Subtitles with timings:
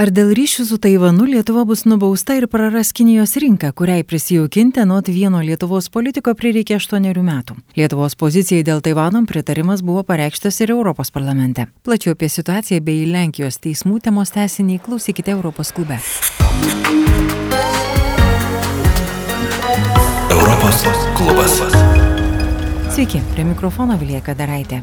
[0.00, 5.10] Ar dėl ryšių su Taivanu Lietuva bus nubausta ir praras Kinijos rinką, kuriai prisijaukinti nuot
[5.12, 7.56] vieno Lietuvos politiko prireikė aštuonerių metų?
[7.76, 11.66] Lietuvos pozicijai dėl Taivano pritarimas buvo pareikštas ir Europos parlamente.
[11.84, 15.98] Plačiau apie situaciją bei Lenkijos teismų temos tesinį klausykite Europos klube.
[20.38, 20.80] Europos
[21.20, 21.60] klubas.
[22.96, 24.80] Sveiki, prie mikrofono Vilija Kadaraitė.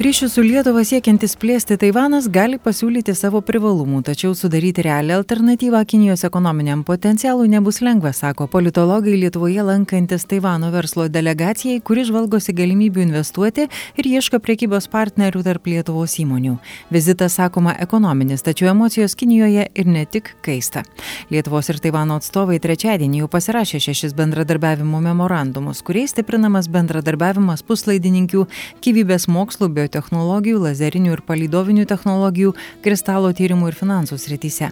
[0.00, 6.22] Ryšių su Lietuva siekiantis plėsti Taivanas gali pasiūlyti savo privalumų, tačiau sudaryti realią alternatyvą Kinijos
[6.24, 13.66] ekonominiam potencialui nebus lengva, sako politologai Lietuvoje lankantis Taivano verslo delegacijai, kuri žvalgosi galimybių investuoti
[14.00, 16.54] ir ieško priekybos partnerių tarp Lietuvos įmonių.
[16.88, 20.80] Vizitas, sakoma, ekonominis, tačiau emocijos Kinijoje ir ne tik kaista.
[21.28, 28.48] Lietuvos ir Taivano atstovai trečiadienį jau pasirašė šešis bendradarbiavimo memorandumus, kuriais stiprinamas bendradarbiavimas puslaidininkių,
[28.80, 32.54] gyvybės mokslų, bio biotechnologijų, lazerinių ir palydovinių technologijų,
[32.84, 34.70] kristalo tyrimų ir finansų srityse.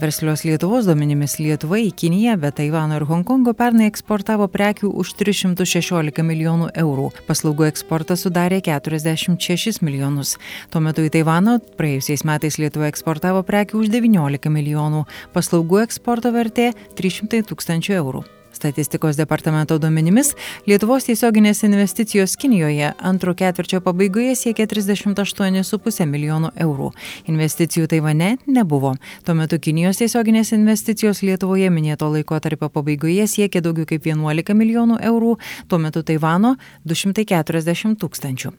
[0.00, 6.22] Verslios Lietuvos duomenimis Lietuva į Kiniją, be Taivano ir Hongkongo pernai eksportavo prekių už 316
[6.22, 7.10] milijonų eurų.
[7.28, 10.36] Paslaugų eksportas sudarė 46 milijonus.
[10.70, 15.06] Tuo metu į Taivaną praėjusiais metais Lietuva eksportavo prekių už 19 milijonų.
[15.32, 18.26] Paslaugų eksporto vertė 300 tūkstančių eurų.
[18.52, 20.32] Statistikos departamento duomenimis
[20.66, 26.88] Lietuvos tiesioginės investicijos Kinijoje antro ketvirčio pabaigoje siekia 38,5 milijonų eurų.
[27.30, 28.94] Investicijų Taivane nebuvo.
[29.24, 34.98] Tuo metu Kinijos tiesioginės investicijos Lietuvoje minėto laiko tarp pabaigoje siekia daugiau kaip 11 milijonų
[35.10, 35.36] eurų,
[35.68, 36.56] tuo metu Taivano
[36.88, 38.54] 240 tūkstančių.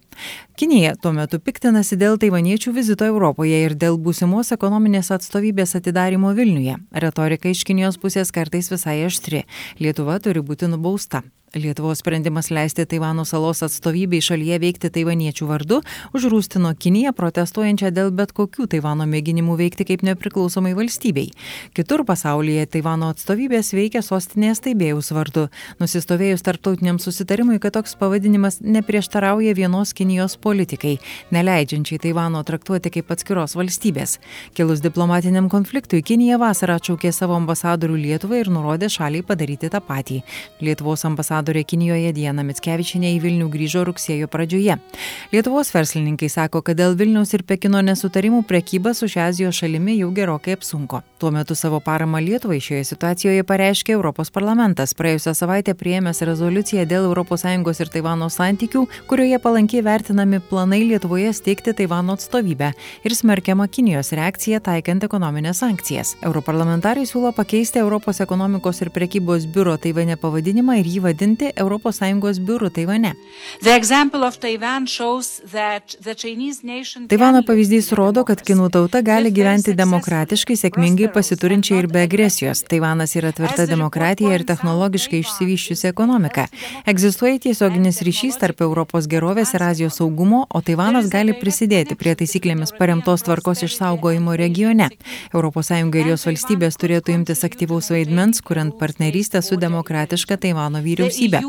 [0.60, 6.76] Kinija tuo metu piktinasi dėl taivaniečių vizito Europoje ir dėl būsimos ekonominės atstovybės atidarimo Vilniuje.
[6.92, 9.46] Retorika iš Kinijos pusės kartais visai aštri.
[9.80, 11.22] Lietuva turi būti nubausta.
[11.56, 15.80] Lietuvos sprendimas leisti Taivano salos atstovybei šalyje veikti taivaniečių vardu
[16.14, 21.32] užrūstino Kiniją protestuojančią dėl bet kokių Taivano mėginimų veikti kaip nepriklausomai valstybei.
[21.74, 25.48] Kitur pasaulyje Taivano atstovybės veikia sostinės Taibėjaus vardu,
[25.82, 31.00] nusistovėjus tarptautiniam susitarimui, kad toks pavadinimas neprieštarauja vienos Kinijos politikai,
[31.34, 34.20] neleidžiančiai Taivano traktuoti kaip atskiros valstybės.
[34.54, 40.22] Kilus diplomatiniam konfliktui, Kinija vasarą atšaukė savo ambasadorių Lietuvai ir nurodė šaliai padaryti tą patį.
[40.62, 44.78] Lietuvos ambasadorius ambasadorė Kinijoje Diena Mitskevičinė į Vilnių grįžo rugsėjo pradžioje.
[45.32, 50.12] Lietuvos verslininkai sako, kad dėl Vilniaus ir Pekino nesutarimų prekyba su šia Azijos šalimi jau
[50.12, 51.02] gerokai apsunko.
[51.20, 57.08] Tuo metu savo paramą Lietuvai šioje situacijoje pareiškė Europos parlamentas, praėjusią savaitę prieėmęs rezoliuciją dėl
[57.10, 62.72] ES ir Taivano santykių, kurioje palankiai vertinami planai Lietuvoje steigti Taivano atstovybę
[63.04, 66.16] ir smerkiama Kinijos reakcija taikant ekonominės sankcijas.
[66.24, 71.52] Europarlamentarai siūlo pakeisti Europos ekonomikos ir prekybos biuro Taivane pavadinimą ir jį vadinti pavadinti
[72.30, 73.14] ES biuru Taivane.
[77.08, 82.64] Taivano pavyzdys rodo, kad kinų tauta gali gyventi demokratiškai, sėkmingai, pasiturinčiai ir be agresijos.
[82.64, 86.48] Taivanas yra tvirta demokratija ir technologiškai išsivyščiusi ekonomika.
[86.90, 92.74] Egzistuoja tiesioginis ryšys tarp Europos gerovės ir Azijos saugumo, o Taivanas gali prisidėti prie taisyklėmis
[92.78, 94.90] paremtos tvarkos išsaugojimo regione.
[95.34, 101.40] ES ir jos valstybės turėtų imtis aktyvaus vaidmens, kuriant partnerystę su demokratiška Taivano vyriausybė vyriausybę.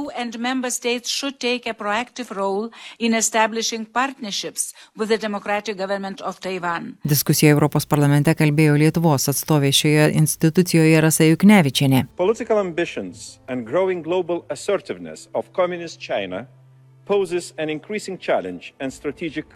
[7.04, 12.06] Diskusijoje Europos parlamente kalbėjo Lietuvos atstovė šioje institucijoje Rasa Juknevičianė.
[12.16, 16.47] Political ambitions and growing global assertiveness of communist China
[17.04, 19.47] poses an increasing challenge and strategic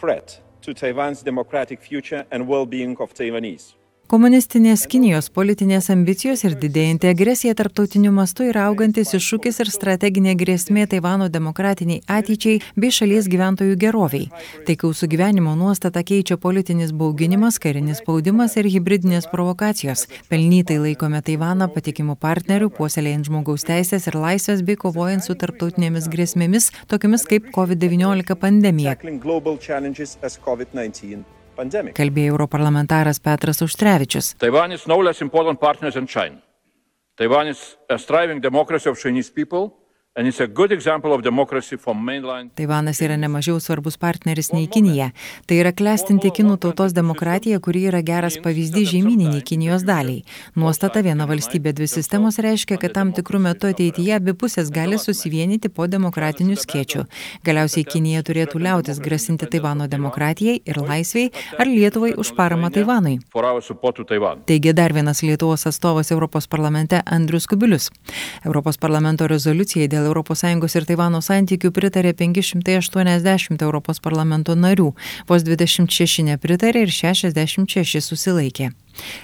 [0.00, 3.74] threat to Taiwan's democratic future and well-being of Taiwanese.
[4.12, 10.84] Komunistinės Kinijos politinės ambicijos ir didėjanti agresija tarptautiniu mastu yra augantis iššūkis ir strateginė grėsmė
[10.92, 14.28] Taivano demokratiniai ateičiai bei šalies gyventojų geroviai.
[14.68, 20.04] Taikaus sugyvenimo nuostata keičia politinis bauginimas, karinis spaudimas ir hybridinės provokacijos.
[20.28, 26.68] Pelnytai laikome Taivaną patikimų partnerių, puoselėjant žmogaus teisės ir laisvės bei kovojant su tarptautinėmis grėsmėmis,
[26.92, 28.92] tokiamis kaip COVID-19 pandemija
[31.56, 34.34] kalbėjo europarlamentaras Petras Užtrevičius.
[34.38, 36.40] Taiwan is no less important partner than China.
[37.16, 39.81] Taiwan is a striving democracy of Chinese people
[42.54, 45.06] Taivanas yra nemažiau svarbus partneris nei Kinija.
[45.48, 50.20] Tai yra klestinti kinų tautos demokratija, kuri yra geras pavyzdys žemyniniai Kinijos daliai.
[50.52, 55.70] Nuostata viena valstybė dvi sistemos reiškia, kad tam tikrų metų ateityje abi pusės gali susivienyti
[55.72, 57.06] po demokratinių skiečių.
[57.48, 63.16] Galiausiai Kinija turėtų liautis grasinti Taivano demokratijai ir laisviai ar Lietuvai už paramą Taivanui.
[64.44, 67.88] Taigi dar vienas Lietuvos atstovas Europos parlamente Andrius Kubilius.
[68.44, 74.92] Europos parlamento rezoliucijai dėl dėl ES ir Taivano santykių pritarė 580 Europos parlamento narių,
[75.28, 78.72] vos 26 nepritarė ir 66 susilaikė.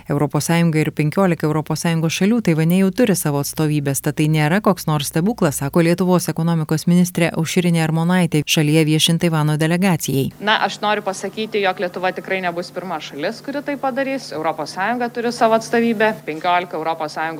[0.09, 0.51] ES
[0.81, 5.61] ir 15 ES šalių Taivane jau turi savo atstovybės, tad tai nėra koks nors stebuklas,
[5.63, 10.31] sako Lietuvos ekonomikos ministrė Auširinė Armonaitė šalyje viešint Taivano delegacijai.
[10.41, 14.33] Na, aš noriu pasakyti, jog Lietuva tikrai nebus pirma šalis, kuri tai padarys.
[14.33, 16.79] ES turi savo atstovybę, 15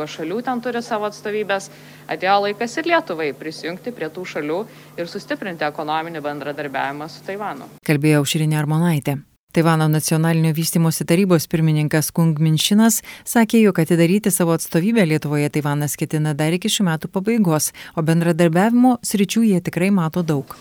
[0.05, 1.71] ES šalių ten turi savo atstovybės.
[2.09, 4.61] Atėjo laikas ir Lietuvai prisijungti prie tų šalių
[4.97, 7.69] ir sustiprinti ekonominį bendradarbiavimą su Taivanu.
[7.85, 9.19] Kalbėjo Auširinė Armonaitė.
[9.53, 16.35] Taivano nacionalinio vystimosi tarybos pirmininkas Kung Minšinas sakė, jog atidaryti savo atstovybę Lietuvoje Taivanas ketina
[16.37, 20.53] dar iki šių metų pabaigos, o bendradarbiavimo sričių jie tikrai mato daug.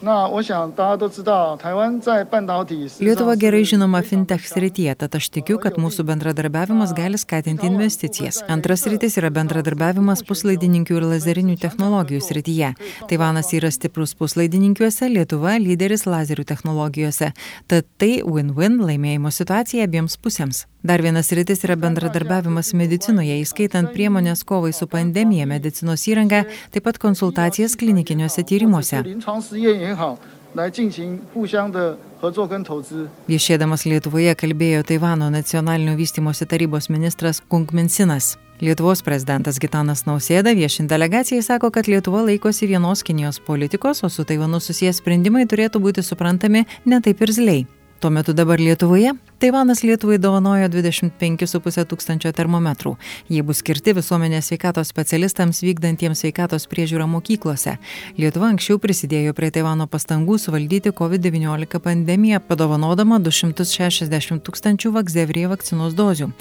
[3.10, 8.40] Lietuva gerai žinoma fintech srityje, tad aš tikiu, kad mūsų bendradarbiavimas gali skatinti investicijas.
[8.48, 12.72] Antras rytis yra bendradarbiavimas puslaidininkių ir lazerinių technologijų srityje.
[13.12, 17.34] Taivanas yra stiprus puslaidininkiuose, Lietuva lyderis lazerių technologijose.
[17.68, 20.66] Tad tai win-win laimėjimo situacija abiems pusėms.
[20.88, 27.00] Dar vienas rytis yra bendradarbiavimas medicinoje, įskaitant priemonės kovai su pandemija, medicinos įranga, taip pat
[27.02, 29.04] konsultacijas klinikiniuose tyrimuose.
[33.28, 38.38] Viešėdamas Lietuvoje kalbėjo Taivano nacionalinio vystimosi tarybos ministras Kungminsinas.
[38.58, 44.26] Lietuvos prezidentas Gitanas Nausėda viešint delegacijai sako, kad Lietuva laikosi vienos Kinijos politikos, o su
[44.26, 47.66] Taivanu susijęs sprendimai turėtų būti suprantami ne taip ir zliai.
[48.00, 52.96] Tuo metu dabar Lietuvoje Taivanas Lietuvai dovanojo 25,5 tūkstančio termometrų.
[53.30, 57.76] Jie bus skirti visuomenės sveikatos specialistams vykdantiems sveikatos priežiūrą mokyklose.
[58.18, 66.32] Lietuva anksčiau prisidėjo prie Taivano pastangų suvaldyti COVID-19 pandemiją, padovanodama 260 tūkstančių Vakzevrie vakcinos dozių.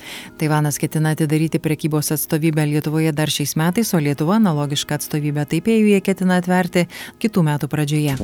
[0.41, 6.41] Taivanas ketina atidaryti prekybos atstovybę Lietuvoje dar šiais metais, o Lietuva analogišką atstovybę Taipėjuje ketina
[6.41, 6.89] atverti
[7.21, 8.17] kitų metų pradžioje.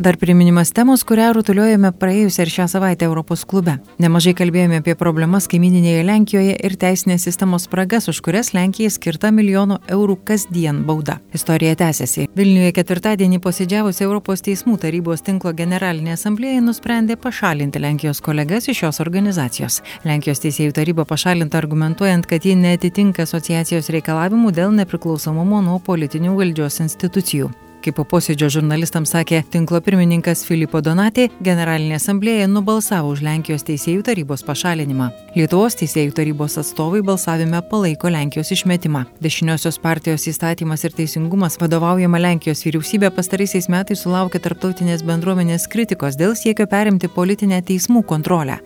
[0.00, 3.78] Dar priminimas temos, kurią rutuliuojame praėjusią ir šią savaitę Europos klube.
[3.98, 9.78] Nemažai kalbėjome apie problemas kaimininėje Lenkijoje ir teisinės sistemos spragas, už kurias Lenkijai skirta milijonų
[9.88, 11.20] eurų kasdien bauda.
[11.32, 12.26] Istorija tęsiasi.
[12.36, 19.00] Vilniuje ketvirtadienį posėdžiavusi Europos teismų tarybos tinklo generalinė asamblėja nusprendė pašalinti Lenkijos kolegas iš šios
[19.00, 19.80] organizacijos.
[20.04, 26.82] Lenkijos teisėjų taryba pašalinta argumentuojant, kad ji netitinka asociacijos reikalavimų dėl nepriklausomumo nuo politinių valdžios
[26.84, 27.48] institucijų.
[27.80, 34.02] Kaip po posėdžio žurnalistams sakė tinklo pirmininkas Filipo Donatė, Generalinė asamblėja nubalsavo už Lenkijos teisėjų
[34.04, 35.06] tarybos pašalinimą.
[35.32, 39.06] Lietuvos teisėjų tarybos atstovai balsavime palaiko Lenkijos išmetimą.
[39.24, 46.36] Dešiniosios partijos įstatymas ir teisingumas vadovaujama Lenkijos vyriausybė pastaraisiais metais sulaukė tarptautinės bendruomenės kritikos dėl
[46.36, 48.58] siekio perimti politinę teismų kontrolę.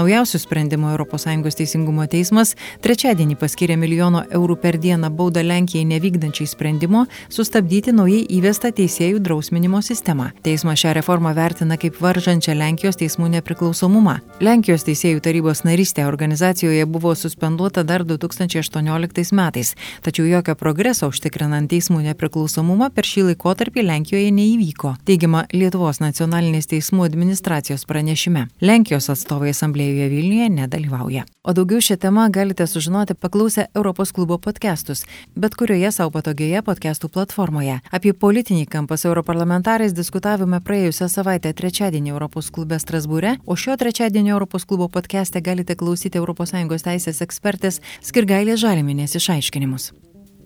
[0.00, 7.04] Naujausių sprendimų ES teisingumo teismas trečiadienį paskyrė milijono eurų per dieną baudą Lenkijai nevykdančiai sprendimo
[7.28, 10.30] sustabdyti naujai įvestą įvestą teisėjų drausminimo sistemą.
[10.42, 14.20] Teismas šią reformą vertina kaip varžančią Lenkijos teismų nepriklausomumą.
[14.40, 22.04] Lenkijos teisėjų tarybos narystė organizacijoje buvo suspenduota dar 2018 metais, tačiau jokio progreso užtikrinant teismų
[22.06, 28.46] nepriklausomumą per šį laikotarpį Lenkijoje neįvyko, teigiama Lietuvos nacionalinės teismų administracijos pranešime.
[28.60, 31.26] Lenkijos atstovai asamblėjoje Vilniuje nedalyvauja.
[31.42, 35.02] O daugiau šią temą galite sužinoti paklausę Europos klubo podcastus,
[35.34, 37.80] bet kurioje savo patogioje podcastų platformoje.
[37.90, 43.76] Apie politinį politinį kampą su europarlamentarais diskutavome praėjusią savaitę trečiadienį Europos klube Strasbūre, o šio
[43.80, 49.92] trečiadienio Europos klubo podcast'e galite klausyti ES teisės ekspertės Skirgailės Žaliminės išaiškinimus.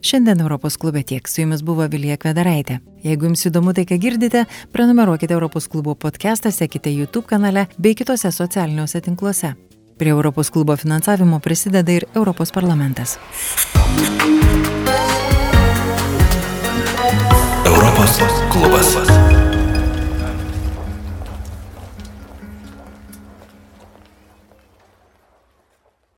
[0.02, 1.26] Šiandien Europos klube tiek.
[1.26, 2.78] Su jumis buvo Vilija Kvedaraitė.
[3.02, 8.30] Jeigu jums įdomu tai, ką girdite, prenumeruokite Europos klubo podcastą, sekite YouTube kanale bei kitose
[8.30, 9.56] socialiniuose tinkluose.
[9.98, 13.18] Prie Europos klubo finansavimo prisideda ir Europos parlamentas.
[17.96, 19.45] Europos klubas.